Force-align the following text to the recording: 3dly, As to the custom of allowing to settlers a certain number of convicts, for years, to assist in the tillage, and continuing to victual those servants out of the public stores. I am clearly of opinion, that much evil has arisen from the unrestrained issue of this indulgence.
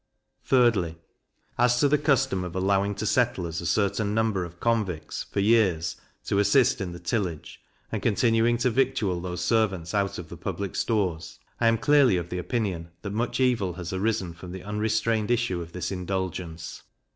3dly, 0.49 0.95
As 1.59 1.79
to 1.79 1.87
the 1.87 1.99
custom 1.99 2.43
of 2.43 2.55
allowing 2.55 2.95
to 2.95 3.05
settlers 3.05 3.61
a 3.61 3.67
certain 3.67 4.15
number 4.15 4.43
of 4.43 4.59
convicts, 4.59 5.25
for 5.31 5.41
years, 5.41 5.95
to 6.25 6.39
assist 6.39 6.81
in 6.81 6.91
the 6.91 6.97
tillage, 6.97 7.61
and 7.91 8.01
continuing 8.01 8.57
to 8.57 8.71
victual 8.71 9.21
those 9.21 9.43
servants 9.45 9.93
out 9.93 10.17
of 10.17 10.29
the 10.29 10.37
public 10.37 10.75
stores. 10.75 11.37
I 11.59 11.67
am 11.67 11.77
clearly 11.77 12.17
of 12.17 12.33
opinion, 12.33 12.89
that 13.03 13.11
much 13.13 13.39
evil 13.39 13.73
has 13.73 13.93
arisen 13.93 14.33
from 14.33 14.53
the 14.53 14.63
unrestrained 14.63 15.29
issue 15.29 15.61
of 15.61 15.71
this 15.71 15.91
indulgence. 15.91 16.81